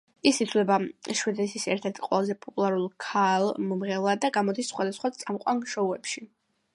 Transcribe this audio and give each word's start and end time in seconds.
ის 0.27 0.37
ითვლება 0.43 0.77
შვედეთის 1.17 1.65
ერთ-ერთ 1.73 1.99
ყველაზე 2.05 2.35
პოპულარულ 2.45 2.89
ქალ 3.07 3.45
მომღერლად 3.73 4.23
და 4.25 4.33
გამოდის 4.39 4.73
სხვადასხვა 4.75 5.13
წამყვან 5.19 5.63
შოუებში. 5.75 6.25